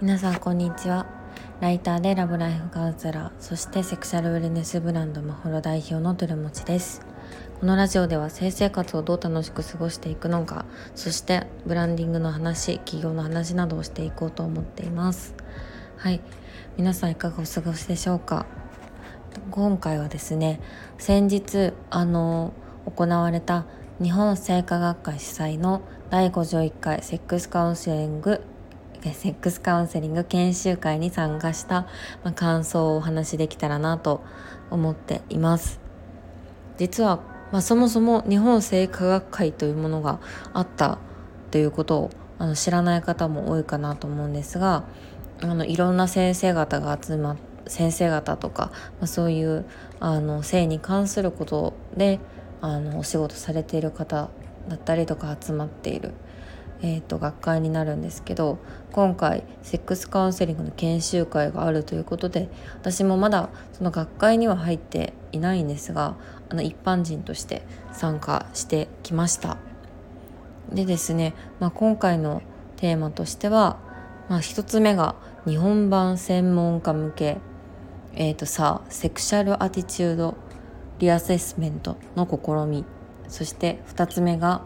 [0.00, 1.04] 皆さんこんにちは。
[1.60, 7.02] ライターでラブライフカウンセラーそしてセクシャルウェルネスブランドマホロ代表のトゥルモチです。
[7.60, 10.64] このラジオでは性生活をどう楽しく過ごしていくのか
[10.94, 15.34] そしてブランディングの話企業の話などをしていこうと思っています。
[15.98, 16.22] はい。
[16.78, 18.46] 皆さんいかがお過ごしでしょうか？
[19.50, 20.60] 今回はですね
[20.96, 22.54] 先日あの
[22.86, 23.66] 行われた
[23.98, 28.42] 日本聖火学会主催の第51回セックスカウンセリング
[29.00, 31.86] セックスカウンセリング研修会に参加した、
[32.22, 34.22] まあ、感想をお話しできたらなと
[34.70, 35.80] 思っています。
[36.76, 37.20] 実は、
[37.52, 40.20] まあ、そもそも日本性科学会というものが
[40.52, 40.98] あった
[41.50, 44.84] ということをあの知らない方も多いかなと思うんですが
[45.40, 49.64] あのいろんな先生方が集まっ先生方とか、まあ、そういう
[50.00, 52.20] あの性に関することで
[52.60, 54.30] あのお仕事されている方
[54.68, 56.12] だったりとか集まっている
[56.82, 58.58] えーと、学会になるんですけど
[58.92, 66.16] 今回セックスカウンセリングの研修会があるということで私もまだその学会には入っていないんですが
[66.48, 69.56] あの一般人として参加してきました。
[70.72, 72.42] でですね、まあ、今回の
[72.76, 73.78] テーマとしては、
[74.28, 75.14] まあ、1つ目が
[75.46, 77.38] 日本版専門家向け
[78.14, 80.36] えーとさセクシャルアティチュード
[80.98, 82.84] リアセスメントの試み。
[83.28, 84.62] そして2つ目が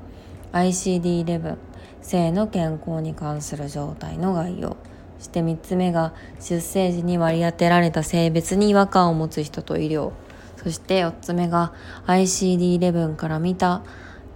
[0.52, 1.56] ICD-11
[2.02, 4.76] 性の健康に関する状態の概要。
[5.18, 10.12] そして3つ目が出生時に割り当てられた性別に違和感を持つ人と医療。
[10.56, 11.72] そして4つ目が
[12.06, 13.82] ICD-11 から見た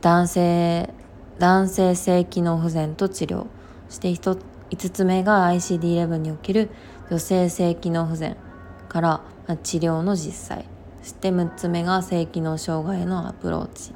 [0.01, 0.91] 男性
[1.39, 3.47] 男性性機能不全と治療。
[3.89, 6.71] そして5つ目が ICD-11 における
[7.11, 8.37] 女性性機能不全
[8.89, 9.21] から
[9.63, 10.74] 治療の実際。
[11.05, 13.93] そして6つ目が性機能障害のアプローチ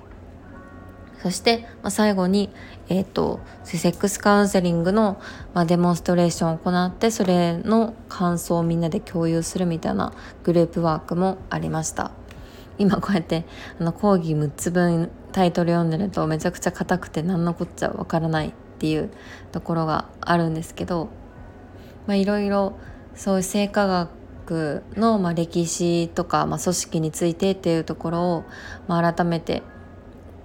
[1.23, 2.51] そして、まあ、最後に、
[2.91, 5.19] えっ、ー、と、セックスカウンセリングの、
[5.55, 10.13] まあ、デモンストレーションを行って、それの感想をみんなで共有するみたいな
[10.45, 12.13] グループワークもありました。
[12.77, 13.45] 今こうやって
[13.81, 19.11] あの講義6つ分タイトル読んでるとめちゃくちゃ硬くて何のこっちゃわからないっていう
[19.51, 21.09] ところがあるんですけど、
[22.07, 22.79] まあ、いろいろ
[23.17, 24.11] そういう生化学
[24.97, 28.45] のまあ歴史とか、まあ、組織についてっていうところを、
[28.87, 29.63] まあ、改めて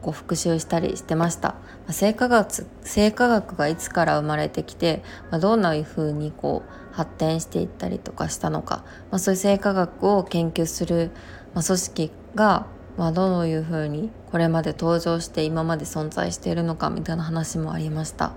[0.01, 1.55] こう復習したりしてました。
[1.87, 11.11] ま生化学生化学がいつから生まれてきて、まあ、どんなふうにこう発展していったりとかしたのか、まあ、そういう生化学を研究する、
[11.53, 18.33] まあ、組織が、まあ、どういうふうにこれまで登場して今まで存在しているのかみたいな話もありました。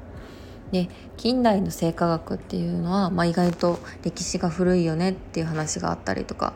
[0.72, 6.52] で近代の生化学っていうのは、まあ、意外と歴史が古いよねっていう話があったりとか。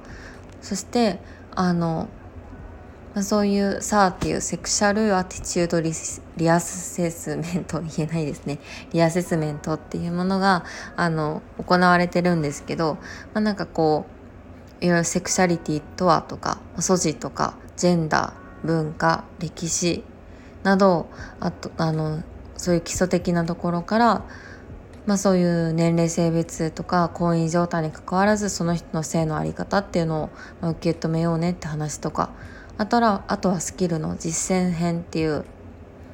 [0.61, 1.19] そして
[1.55, 2.09] あの
[3.15, 5.91] まあ、そういうさあっていうセクシャルアティチュードリ
[6.37, 8.61] リアセスメント言えないですね。
[8.93, 12.99] リアセスメントっていうものがあの行われてるんですけど、
[13.35, 14.07] まあ、なんかこ
[14.81, 20.05] ういろいろセクシャリティとはとか素地とかジェンダー文化歴史
[20.63, 21.09] など
[21.41, 22.23] あとあの
[22.61, 24.25] そういう基礎的なところから
[25.07, 30.31] まあ、そういう年齢性別とか婚姻状態にかかわらずその人の性の在り方っていうの
[30.63, 32.31] を受け止めようねって話とか
[32.79, 35.45] あとはあとはスキルの実践編っていう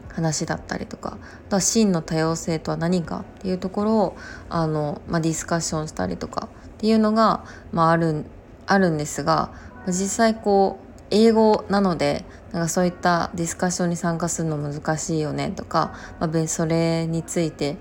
[0.09, 4.17] 話だったりとかあとは真の多様性とは何かっていうところを
[4.49, 8.25] あの、まあ、ディスカッションしたりとかっていうのが、まあ、ある
[8.67, 9.53] あるんですが
[9.87, 17.77] 実際こう英語なのでなんかそういったディスカッションに参加するの難しいよねとか、まあ、それについて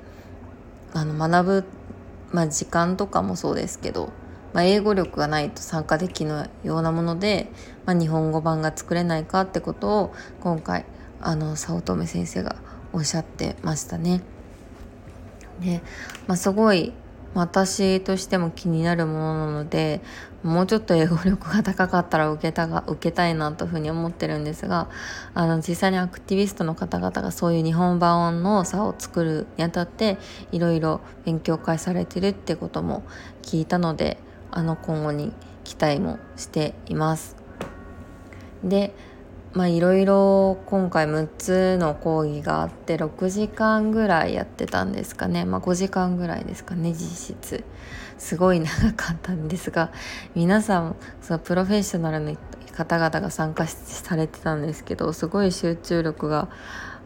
[0.94, 1.66] あの学ぶ、
[2.32, 4.12] まあ、時間とかもそうですけど
[4.56, 7.52] まあ、英語力がないと参加できないようなもので、
[7.86, 10.86] まあ、日本語版が作れないかってことを今回
[11.20, 12.56] あの早乙女先生が
[12.94, 14.22] おっしゃってましたね。
[15.60, 15.82] で、
[16.28, 16.94] まあ、すごい
[17.36, 20.02] 私としても気になるものなので
[20.42, 24.90] もうちょっと英語力が高かったら受けたが受けたいなというふうに思ってるんですが
[25.34, 30.18] あの実際にアクティビストの方々がそういう日本版の差を作るにあたって
[30.52, 33.04] いろいろ勉強会されてるってことも
[33.42, 34.18] 聞いたので
[34.50, 35.34] あの今後に
[35.66, 37.36] 期待もしています。
[38.64, 38.94] で
[39.56, 47.64] まあいろいろ今回6つの講義があって6時間ぐらいやってたんですかねまあ5時間ぐらいですかね実質
[48.18, 49.94] すごい長かったんですが
[50.36, 52.36] 皆さんそのプロフェッショナルの
[52.74, 56.50] 方々が参加されてたんですけどすごい集中力が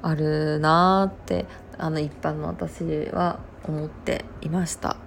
[0.02, 1.46] あるなーって
[1.78, 4.98] あの一般の私は思っていました。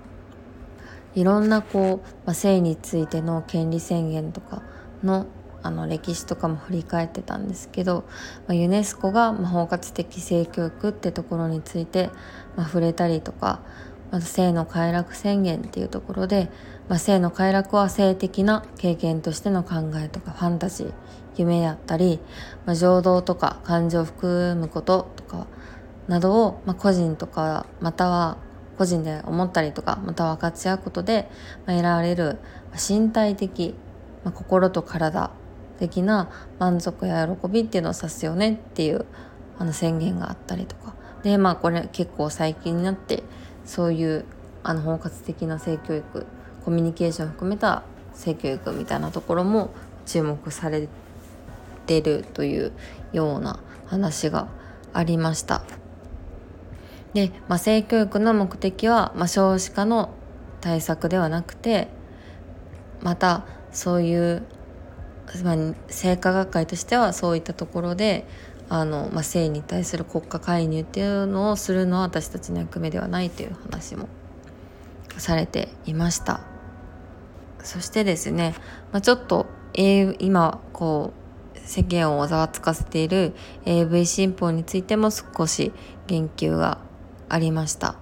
[1.15, 4.63] いろんなこう、まあ、性についての権利宣言とか
[5.03, 5.27] の
[5.63, 8.05] あの歴史とかも振り返ってたんですけど、
[8.47, 12.11] まあ、ユネスコが、包括的性教育ってところについて、
[12.57, 13.61] まあ、触れたりとか
[14.13, 16.51] まず性の快楽宣言っていうところで、
[16.89, 20.93] まあ、性の快楽は性的な経験としての考えとかファンタジー
[21.37, 22.21] 夢やったり、
[22.67, 25.47] まあ、情動とか感情を含むこととか
[26.09, 28.37] などを、まあ、個人とかまたは
[28.77, 31.31] 個人で思ったりとかまた分かち合うことで、
[31.67, 32.39] まあ、得られる
[32.75, 33.75] 身体的、
[34.25, 35.31] まあ、心と体
[35.83, 36.31] 的な
[36.61, 39.05] 満足や喜びっていうのを指すよねっていう
[39.59, 40.95] あの宣言があったりとか
[41.25, 43.25] でまあこれ結構最近になって
[43.65, 44.25] そういう
[44.63, 46.27] あの包括的な性教育
[46.65, 47.83] コミュニケーションを含めた
[48.15, 49.71] 性教育みたいなところも
[50.07, 50.89] 注目され
[51.87, 52.73] てるという
[53.13, 54.49] ような話が
[54.93, 55.63] ありました。
[57.13, 60.11] で、まあ、性教育の目的は、まあ、少子化の
[60.61, 61.89] 対策ではなくて
[63.03, 64.43] またそういう、
[65.45, 65.57] まあ、
[65.89, 68.27] 性科学会としてはそういったところで
[68.69, 74.09] あの、まあ、性に対する国家介入っていうのをするのは私たちの役目ではないという話も
[75.17, 76.41] されていました
[77.63, 78.55] そしてですね、
[78.93, 81.13] まあ、ちょっと、A、今こ
[81.55, 83.35] う世間をざわつかせている
[83.65, 85.73] AV 新法についても少し
[86.07, 86.79] 言及が
[87.29, 87.95] ありました。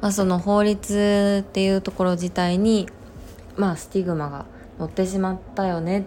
[0.00, 2.88] まあ、その法律っていうところ自体に、
[3.56, 4.46] まあ、スティグマが
[4.78, 6.06] 乗ってしまったよね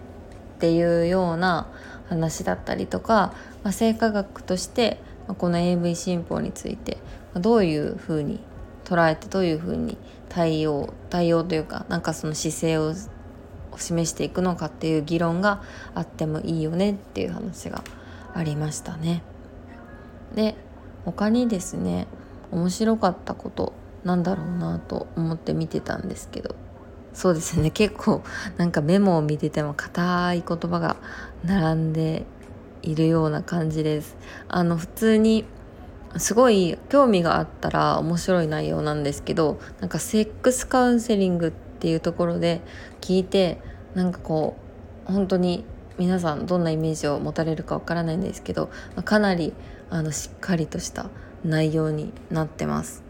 [0.62, 1.66] っていうような
[2.08, 5.00] 話だったりとか、まあ、性科学として
[5.40, 7.00] この AV 新法について
[7.34, 8.40] どういうふうに
[8.86, 9.98] 捉えてどういうふうに
[10.30, 12.94] 対応対応というかなんかその姿勢を
[13.76, 15.64] 示していくのかっていう議論が
[15.96, 17.84] あってもいいよねっていう話が
[18.36, 19.24] ありましたね。
[20.36, 20.54] で
[21.06, 22.06] 他にですね
[22.52, 23.74] 面白かったこと
[24.04, 26.56] なんだろうなと思って見てたんですけど
[27.14, 27.72] そうですね。
[27.72, 28.24] 結構
[28.58, 30.96] なんかメモを見てても硬い言葉が
[31.44, 32.26] 並んで
[32.82, 34.18] いるような感じです。
[34.48, 35.46] あの普通に
[36.18, 42.62] すごい興味があったら面白い内容なんですけどなんかセックスカウンセリングっていうところで
[43.00, 43.62] 聞いて
[43.94, 44.58] なんかこ
[45.08, 45.64] う本当に
[45.98, 48.70] 皆さんどんなイメージを持たれるかわからないんですけど
[49.06, 49.54] かなり
[49.90, 51.10] あのしっかりとした
[51.44, 53.04] 内容になってます。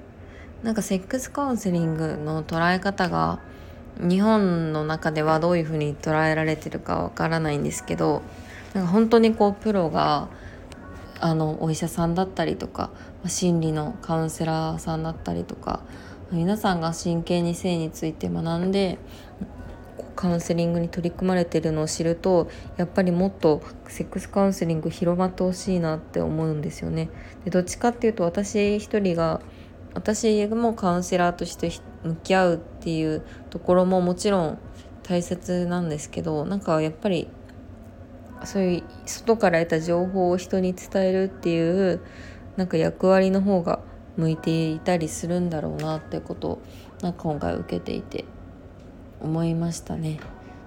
[0.63, 3.39] なんかセックスカウンセリングの捉え方が
[4.01, 8.21] 日本の中ではどういうふうに捉えられてるかわからないんですけど
[8.73, 10.29] なんか本当にこうプロが
[11.19, 12.89] あのお医者さんだったりとか
[13.27, 15.81] 心理のカウンセラーさんだったりとか
[16.31, 18.97] 皆さんが真剣に性について学んで
[20.15, 27.09] カウンセリングに取り組まれてるのを知るとやっぱりもっとセックスカウンセリング広まってほしいなって思うんですよね。
[27.43, 29.41] でどっちかっていうと私一人が
[29.93, 31.71] 私もカウンセラーとして
[32.03, 34.57] 向き合うっていうところももちろん
[35.03, 37.27] 大切なんですけどなんかやっぱり
[38.43, 42.01] そういう外から得た情報を人に伝えるっていう
[42.57, 43.81] なんか役割の方が
[44.17, 46.61] 向いていたりするんだろうなってことを
[47.03, 48.25] なんか今回受けていて
[49.21, 50.19] 思いましたね。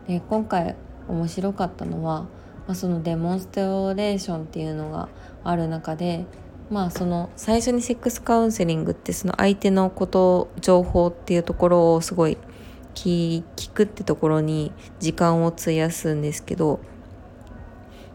[0.07, 0.77] で今回
[1.09, 2.29] 面白かったのは、ま
[2.69, 5.09] あ、そのデモンストレーションっていうのが
[5.43, 6.27] ある中で
[6.71, 12.39] まあその最初にセックスカウンセリングってその相手のこと情報っていうところをすごい
[12.95, 16.81] 聞くってところに時間を費やすんですけど、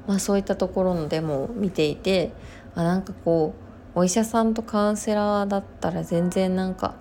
[0.08, 2.32] まあ、そういったところのデモを見ていて
[2.76, 3.54] あなんかこ
[3.96, 6.96] うお医者さんとカウンセラーだったら全然なんか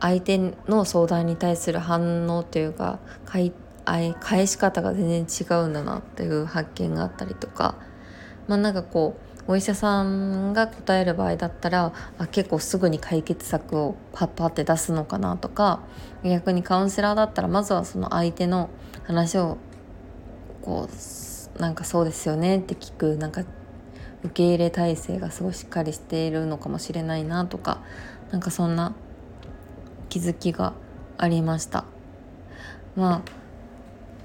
[0.00, 7.76] 相手の相談に対する反応というか返し方が全然違うんだなっていう発見があったりとか
[8.48, 15.80] まあなんかこうお医者さんが答える場合だったらあ結構すぐに解決策をパッパって出すのかなとか
[16.22, 18.70] 逆にカウンセラーだったらまずはその相手の
[19.04, 19.58] 話を
[20.62, 20.88] こ
[21.56, 23.42] うなんかそうですよねって聞くなんか
[24.24, 27.82] 受け入れ体制がすごいしっかりしているのかもしれないなとか
[28.30, 28.94] なんかそんな
[30.08, 30.72] 気づきが
[31.18, 31.84] ありました。
[32.96, 33.43] まあ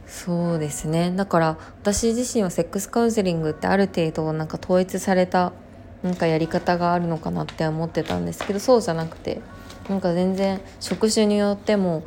[0.09, 1.13] そうですね。
[1.15, 5.53] だから私自身はセックスカウンセリングってある程度なんか統一された
[6.01, 9.39] なんかやり方があるのかなって思ってたんですけどそうじゃなくて
[9.87, 12.03] なんか全然職種によっても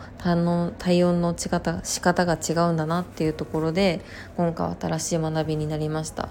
[0.79, 4.01] 対応の仕方仕方が違うんだなっていうところで
[4.37, 6.29] 今回新しい学びになりました。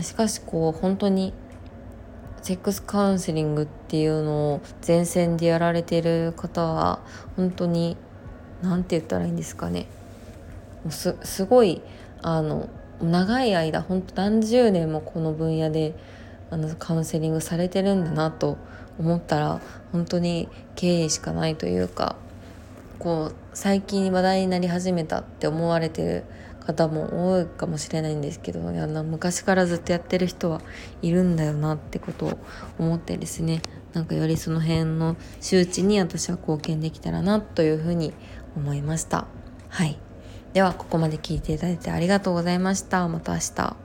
[0.00, 1.34] しかしこう本当に
[2.42, 7.00] セックスカウンセリングっていうのを前線でやられてる方は
[7.36, 7.96] 本当に
[8.62, 9.86] 何て言ったらいいんですかね。
[10.90, 11.82] すすごい
[12.22, 12.68] あの
[13.00, 15.94] 長い間本当何十年もこの分野で
[16.50, 18.58] あのカウンセリングされてるんだなと
[18.98, 19.60] 思ったら
[19.90, 22.16] 本当に敬意しかないというか
[22.98, 26.24] こう最近話題になり始めたって思われてる
[26.60, 30.60] 方も多いかもしれないんですけどあの昔からずっとやってる人は
[31.02, 32.38] いるんだよなってことを
[32.78, 33.62] 思ってですね
[33.92, 38.12] なんかよりその辺の周知に私は貢献できたらなというふうに
[38.56, 39.26] 思いました。
[39.68, 39.98] はい
[40.52, 43.08] ではここまで聞いていただいてありがとうございました。
[43.08, 43.81] また明日。